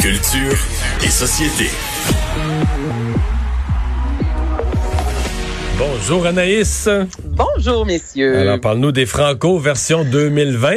[0.00, 0.56] Culture
[1.04, 1.70] et société.
[5.76, 6.88] Bonjour Anaïs.
[7.24, 8.38] Bonjour, messieurs.
[8.38, 10.76] Alors, parle-nous des Franco version 2020.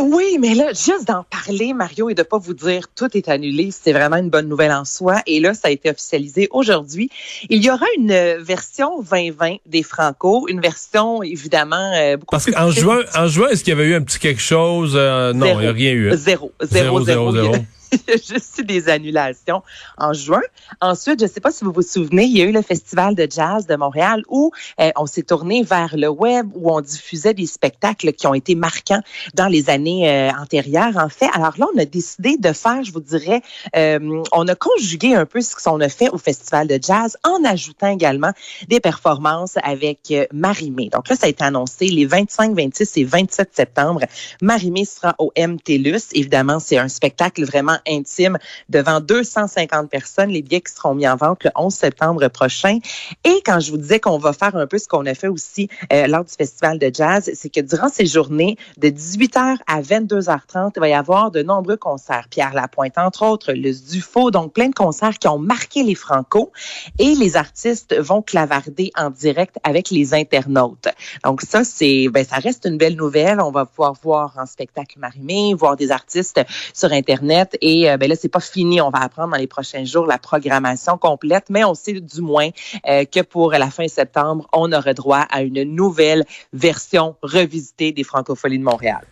[0.00, 3.70] Oui, mais là, juste d'en parler, Mario, et de pas vous dire tout est annulé,
[3.72, 5.22] c'est vraiment une bonne nouvelle en soi.
[5.26, 7.10] Et là, ça a été officialisé aujourd'hui.
[7.48, 12.52] Il y aura une version 2020 des Franco, une version évidemment euh, beaucoup Parce plus
[12.52, 14.92] qu'en juin, en juin, est-ce qu'il y avait eu un petit quelque chose?
[14.94, 16.12] Euh, non, il n'y a rien eu.
[16.12, 16.16] hein?
[16.16, 16.52] Zéro.
[16.60, 17.64] Zéro, Zéro, zéro, zéro.
[18.08, 19.62] juste des annulations
[19.96, 20.40] en juin.
[20.80, 23.14] Ensuite, je ne sais pas si vous vous souvenez, il y a eu le Festival
[23.14, 24.50] de jazz de Montréal où
[24.80, 28.54] euh, on s'est tourné vers le web, où on diffusait des spectacles qui ont été
[28.54, 29.00] marquants
[29.34, 30.96] dans les années euh, antérieures.
[30.96, 33.42] En fait, alors là, on a décidé de faire, je vous dirais,
[33.76, 37.44] euh, on a conjugué un peu ce qu'on a fait au Festival de jazz en
[37.44, 38.32] ajoutant également
[38.68, 40.88] des performances avec euh, Marimé.
[40.90, 44.00] Donc là, ça a été annoncé les 25, 26 et 27 septembre.
[44.42, 46.12] Marimé sera au MTLUS.
[46.12, 50.30] Évidemment, c'est un spectacle vraiment intime devant 250 personnes.
[50.30, 52.78] Les billets qui seront mis en vente le 11 septembre prochain.
[53.24, 55.68] Et quand je vous disais qu'on va faire un peu ce qu'on a fait aussi
[55.92, 60.72] euh, lors du festival de jazz, c'est que durant ces journées, de 18h à 22h30,
[60.76, 62.26] il va y avoir de nombreux concerts.
[62.30, 66.52] Pierre Lapointe, entre autres, le Dufaux, donc plein de concerts qui ont marqué les Franco.
[66.98, 70.88] Et les artistes vont clavarder en direct avec les internautes.
[71.24, 73.40] Donc ça, c'est, ben, ça reste une belle nouvelle.
[73.40, 76.40] On va pouvoir voir en spectacle Marimé, voir des artistes
[76.74, 77.56] sur Internet.
[77.60, 78.80] Et euh, ben là, c'est pas fini.
[78.80, 82.48] On va apprendre dans les prochains jours la programmation complète, mais on sait du moins
[82.88, 88.04] euh, que pour la fin septembre, on aura droit à une nouvelle version revisitée des
[88.04, 89.02] Francopholies de Montréal.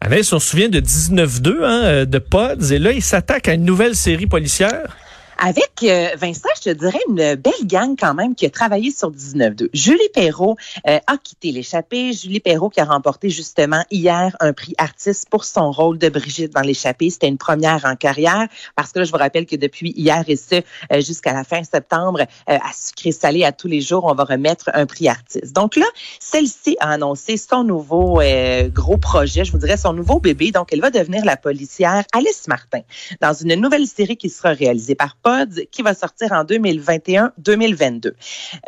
[0.00, 3.54] Anaïs, on se souvient de 19-2 hein, euh, de Pods, et là, il s'attaque à
[3.54, 4.96] une nouvelle série policière.
[5.40, 9.12] Avec euh, Vincent, je te dirais une belle gang quand même qui a travaillé sur
[9.12, 9.68] 19-2.
[9.72, 10.56] Julie Perrault
[10.88, 12.12] euh, a quitté l'échappée.
[12.12, 16.52] Julie Perrault qui a remporté justement hier un prix artiste pour son rôle de Brigitte
[16.52, 17.10] dans l'échappée.
[17.10, 20.36] C'était une première en carrière parce que là, je vous rappelle que depuis hier et
[20.36, 20.56] ce
[20.92, 22.24] euh, jusqu'à la fin septembre, euh,
[22.56, 25.52] à sucré salé à tous les jours, on va remettre un prix artiste.
[25.52, 25.86] Donc là,
[26.20, 30.50] celle-ci a annoncé son nouveau euh, gros projet, je vous dirais son nouveau bébé.
[30.50, 32.80] Donc, elle va devenir la policière Alice Martin
[33.20, 35.16] dans une nouvelle série qui sera réalisée par
[35.70, 38.12] Qui va sortir en 2021-2022.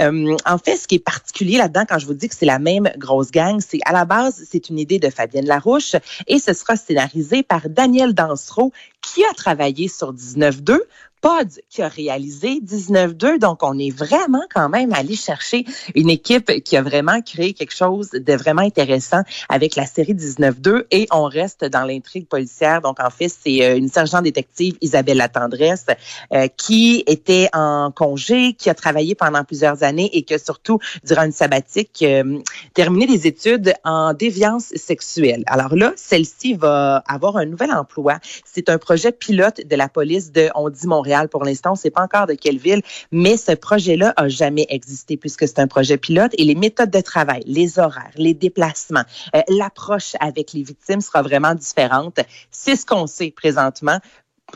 [0.00, 2.58] Euh, en fait, ce qui est particulier là-dedans, quand je vous dis que c'est la
[2.58, 6.52] même grosse gang, c'est à la base, c'est une idée de Fabienne Larouche et ce
[6.52, 10.80] sera scénarisé par Daniel Dansereau qui a travaillé sur 19.2
[11.20, 13.38] Pods qui a réalisé 19-2.
[13.38, 17.74] Donc, on est vraiment quand même allé chercher une équipe qui a vraiment créé quelque
[17.74, 22.80] chose de vraiment intéressant avec la série 19-2 et on reste dans l'intrigue policière.
[22.80, 25.86] Donc, en fait, c'est euh, une sergent détective, Isabelle Latendresse,
[26.32, 30.78] euh, qui était en congé, qui a travaillé pendant plusieurs années et qui a surtout,
[31.04, 32.38] durant une sabbatique, euh,
[32.74, 35.42] terminé des études en déviance sexuelle.
[35.46, 38.18] Alors là, celle-ci va avoir un nouvel emploi.
[38.44, 41.70] C'est un projet pilote de la police de On dit Montréal pour l'instant.
[41.70, 45.46] On ne sait pas encore de quelle ville, mais ce projet-là a jamais existé puisque
[45.46, 49.04] c'est un projet pilote et les méthodes de travail, les horaires, les déplacements,
[49.36, 52.18] euh, l'approche avec les victimes sera vraiment différente.
[52.50, 54.00] C'est ce qu'on sait présentement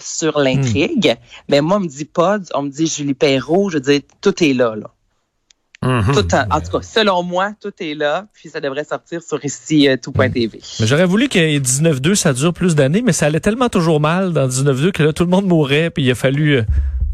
[0.01, 1.15] sur l'intrigue.
[1.49, 4.43] Mais moi, on me dit pas, on me dit Julie Perrault, je veux dire, tout
[4.43, 4.94] est là, là.
[6.13, 9.45] Tout en, en tout cas, selon moi, tout est là, puis ça devrait sortir sur
[9.45, 10.61] ici euh, tout.tv.
[10.81, 14.33] Mais j'aurais voulu que 19-2, ça dure plus d'années, mais ça allait tellement toujours mal
[14.33, 16.63] dans 19-2 que là, tout le monde mourrait, puis il a fallu, euh,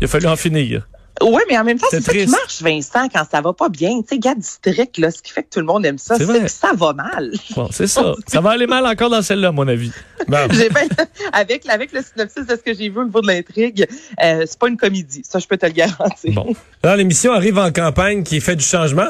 [0.01, 0.89] il a fallu en finir.
[1.23, 4.01] Oui, mais en même temps, C'est ça qui marche, Vincent, quand ça va pas bien.
[4.03, 6.27] Tu sais, gars district, là, ce qui fait que tout le monde aime ça, C'est
[6.27, 7.33] que ça va mal.
[7.55, 8.15] Bon, c'est ça.
[8.27, 9.93] Ça va aller mal encore dans celle-là, à mon avis.
[10.29, 10.37] Bon.
[10.49, 10.89] Ben-
[11.33, 13.87] avec, avec le synopsis de ce que j'ai vu au niveau de l'intrigue,
[14.23, 15.23] euh, c'est pas une comédie.
[15.29, 16.33] Ça, je peux te le garantir.
[16.33, 16.55] Bon.
[16.83, 19.09] Alors, l'émission arrive en campagne qui fait du changement.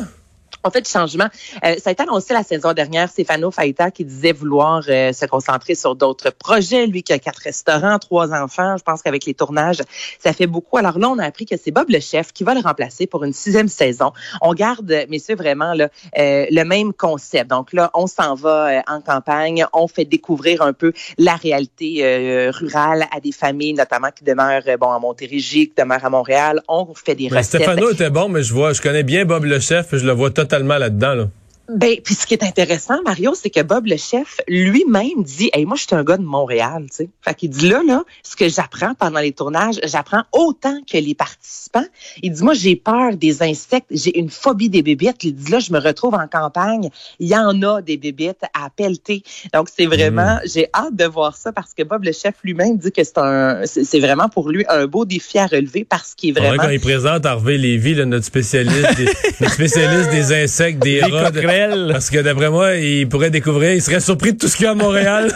[0.63, 1.29] On fait du changement.
[1.65, 5.25] Euh, ça a été annoncé la saison dernière, Stéphano Faita qui disait vouloir euh, se
[5.25, 6.87] concentrer sur d'autres projets.
[6.87, 9.79] Lui qui a quatre restaurants, trois enfants, je pense qu'avec les tournages,
[10.19, 10.77] ça fait beaucoup.
[10.77, 13.25] Alors là, on a appris que c'est Bob le chef qui va le remplacer pour
[13.25, 14.13] une sixième saison.
[14.43, 15.89] On garde, messieurs, vraiment là,
[16.19, 17.49] euh, le même concept.
[17.49, 22.05] Donc là, on s'en va euh, en campagne, on fait découvrir un peu la réalité
[22.05, 26.11] euh, rurale à des familles, notamment qui demeurent euh, bon à Montérégie, qui demeurent à
[26.11, 26.61] Montréal.
[26.69, 27.63] On fait des Mais recettes.
[27.63, 30.31] Stéphano était bon, mais je vois, je connais bien Bob le chef, je le vois
[30.31, 31.15] totalement là-dedans.
[31.15, 31.29] Là.
[31.77, 35.65] Ben, puis ce qui est intéressant, Mario, c'est que Bob le chef lui-même dit, hey,
[35.65, 37.09] moi, je suis un gars de Montréal, tu sais.
[37.23, 41.15] Fait qu'il dit là, là, ce que j'apprends pendant les tournages, j'apprends autant que les
[41.15, 41.87] participants.
[42.23, 45.23] Il dit, moi, j'ai peur des insectes, j'ai une phobie des bébites.
[45.25, 48.71] Il dit là, je me retrouve en campagne, il y en a des bébites à
[48.71, 49.23] pelleter.
[49.53, 52.93] Donc c'est vraiment, j'ai hâte de voir ça parce que Bob le chef lui-même dit
[52.93, 56.41] que c'est un, c'est vraiment pour lui un beau défi à relever parce qu'il est
[56.41, 59.05] vraiment Quand il présente Harvey Lévy, là, notre spécialiste, des,
[59.41, 61.31] notre spécialiste des insectes, des, rats,
[61.69, 61.89] Noël.
[61.93, 64.69] Parce que d'après moi, il pourrait découvrir, il serait surpris de tout ce qu'il y
[64.69, 65.33] a à Montréal.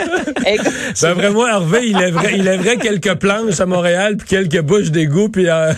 [1.00, 5.28] d'après moi, Hervé, il lèverait, il lèverait quelques planches à Montréal, puis quelques bouches d'égout,
[5.28, 5.48] puis...
[5.48, 5.72] Euh...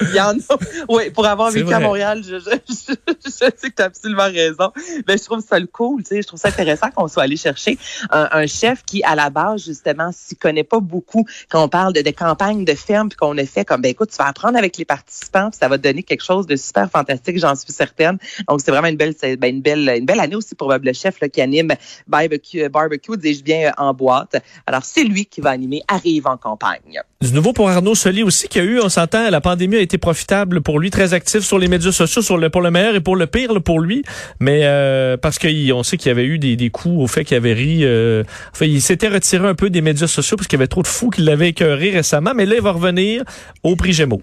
[0.00, 0.58] il y en a.
[0.88, 2.94] Oui, pour avoir vécu à Montréal, je, je, je,
[3.24, 4.72] je sais que tu as absolument raison.
[5.06, 7.36] Mais je trouve ça le cool, tu sais, je trouve ça intéressant qu'on soit allé
[7.36, 7.78] chercher
[8.10, 11.92] un, un, chef qui, à la base, justement, s'y connaît pas beaucoup quand on parle
[11.92, 14.58] de, de campagne de ferme, puis qu'on a fait comme, ben écoute, tu vas apprendre
[14.58, 17.72] avec les participants, puis ça va te donner quelque chose de super fantastique, j'en suis
[17.72, 18.18] certaine.
[18.48, 21.20] Donc, c'est vraiment une belle, ben, une belle, une belle année aussi pour le chef
[21.20, 21.72] là, qui anime
[22.06, 24.36] barbecue, barbecue dis-je bien, en boîte.
[24.66, 27.00] Alors, c'est lui qui va animer Arrive en campagne.
[27.20, 29.98] Du nouveau pour Arnaud Soli aussi, qui a eu, on s'entend, la pandémie a été
[29.98, 33.00] profitable pour lui, très actif sur les médias sociaux, sur le, pour le meilleur et
[33.00, 34.04] pour le pire pour lui.
[34.40, 37.36] Mais euh, parce qu'on sait qu'il y avait eu des, des coups au fait qu'il
[37.36, 37.80] avait ri.
[37.82, 38.22] Euh,
[38.52, 40.86] enfin, il s'était retiré un peu des médias sociaux parce qu'il y avait trop de
[40.86, 42.32] fous qui l'avaient écœuré récemment.
[42.34, 43.24] Mais là, il va revenir
[43.62, 44.22] au prix Gémeaux.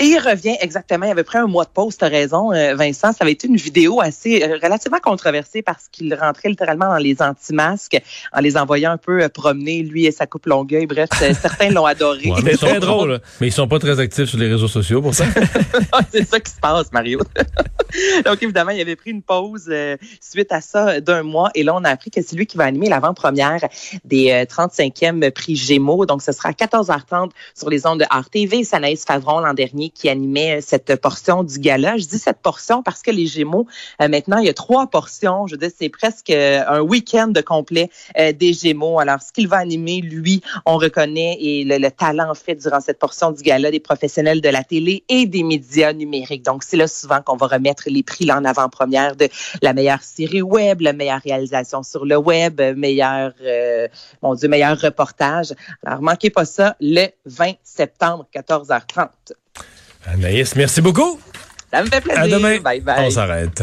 [0.00, 1.06] Et il revient exactement.
[1.06, 3.12] Il avait pris un mois de pause, tu as raison, euh, Vincent.
[3.12, 7.22] Ça avait été une vidéo assez euh, relativement controversée parce qu'il rentrait littéralement dans les
[7.22, 8.02] anti-masques
[8.32, 10.86] en les envoyant un peu euh, promener, lui et sa coupe longueuil.
[10.86, 11.08] Bref,
[11.40, 12.32] certains l'ont adoré.
[12.36, 13.20] C'était très drôle.
[13.40, 15.24] Mais ils sont pas très actifs sur les réseaux sociaux pour ça.
[16.10, 17.20] c'est ça qui se passe, Mario.
[18.24, 19.70] Donc, évidemment, il avait pris une pause
[20.20, 21.50] suite à ça d'un mois.
[21.54, 23.60] Et là, on a appris que c'est lui qui va animer l'avant-première
[24.04, 26.06] des 35e prix Gémeaux.
[26.06, 28.64] Donc, ce sera à 14h30 sur les ondes de RTV.
[28.64, 31.96] C'est Anaïs Favron l'an dernier qui animait cette portion du gala.
[31.96, 33.66] Je dis cette portion parce que les Gémeaux,
[34.00, 35.46] euh, maintenant, il y a trois portions.
[35.46, 38.98] Je veux dire, c'est presque euh, un week-end de complet euh, des Gémeaux.
[38.98, 42.98] Alors, ce qu'il va animer, lui, on reconnaît et le, talent, en fait, durant cette
[42.98, 46.44] portion du gala des professionnels de la télé et des médias numériques.
[46.44, 49.28] Donc, c'est là souvent qu'on va remettre les prix en avant-première de
[49.62, 53.32] la meilleure série web, la meilleure réalisation sur le web, meilleur,
[54.22, 55.54] mon Dieu, meilleur reportage.
[55.84, 59.08] Alors, manquez pas ça le 20 septembre, 14h30.
[60.06, 61.20] Anaïs, merci beaucoup.
[61.72, 62.22] Ça me fait plaisir.
[62.22, 62.58] À demain.
[62.60, 63.06] Bye bye.
[63.06, 63.62] On s'arrête.